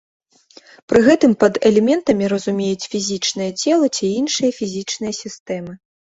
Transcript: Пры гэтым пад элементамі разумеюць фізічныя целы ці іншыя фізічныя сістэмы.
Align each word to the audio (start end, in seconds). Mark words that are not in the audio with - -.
Пры 0.93 1.01
гэтым 1.07 1.31
пад 1.43 1.53
элементамі 1.69 2.25
разумеюць 2.33 2.89
фізічныя 2.95 3.51
целы 3.61 3.93
ці 3.95 4.05
іншыя 4.25 4.51
фізічныя 4.63 5.13
сістэмы. 5.21 5.73